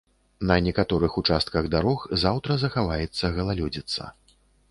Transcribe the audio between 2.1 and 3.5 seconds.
заўтра захаваецца